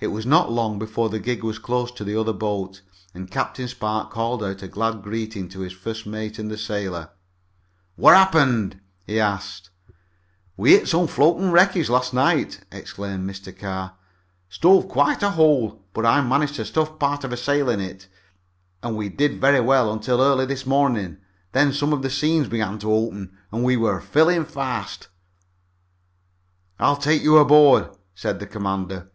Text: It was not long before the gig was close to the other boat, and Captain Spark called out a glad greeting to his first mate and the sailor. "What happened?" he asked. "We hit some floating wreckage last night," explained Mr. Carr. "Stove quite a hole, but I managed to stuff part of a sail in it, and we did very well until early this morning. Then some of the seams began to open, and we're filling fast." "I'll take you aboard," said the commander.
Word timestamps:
It 0.00 0.08
was 0.08 0.26
not 0.26 0.50
long 0.50 0.80
before 0.80 1.08
the 1.10 1.20
gig 1.20 1.44
was 1.44 1.60
close 1.60 1.92
to 1.92 2.02
the 2.02 2.16
other 2.18 2.32
boat, 2.32 2.82
and 3.14 3.30
Captain 3.30 3.68
Spark 3.68 4.10
called 4.10 4.42
out 4.42 4.64
a 4.64 4.66
glad 4.66 5.00
greeting 5.00 5.48
to 5.50 5.60
his 5.60 5.72
first 5.72 6.08
mate 6.08 6.40
and 6.40 6.50
the 6.50 6.58
sailor. 6.58 7.10
"What 7.94 8.16
happened?" 8.16 8.80
he 9.06 9.20
asked. 9.20 9.70
"We 10.56 10.72
hit 10.72 10.88
some 10.88 11.06
floating 11.06 11.52
wreckage 11.52 11.88
last 11.88 12.12
night," 12.12 12.64
explained 12.72 13.30
Mr. 13.30 13.56
Carr. 13.56 13.94
"Stove 14.48 14.88
quite 14.88 15.22
a 15.22 15.30
hole, 15.30 15.84
but 15.94 16.04
I 16.04 16.20
managed 16.20 16.56
to 16.56 16.64
stuff 16.64 16.98
part 16.98 17.22
of 17.22 17.32
a 17.32 17.36
sail 17.36 17.70
in 17.70 17.78
it, 17.78 18.08
and 18.82 18.96
we 18.96 19.08
did 19.08 19.40
very 19.40 19.60
well 19.60 19.92
until 19.92 20.20
early 20.20 20.46
this 20.46 20.66
morning. 20.66 21.18
Then 21.52 21.72
some 21.72 21.92
of 21.92 22.02
the 22.02 22.10
seams 22.10 22.48
began 22.48 22.80
to 22.80 22.92
open, 22.92 23.38
and 23.52 23.62
we're 23.62 24.00
filling 24.00 24.46
fast." 24.46 25.06
"I'll 26.80 26.96
take 26.96 27.22
you 27.22 27.36
aboard," 27.38 27.90
said 28.16 28.40
the 28.40 28.46
commander. 28.48 29.12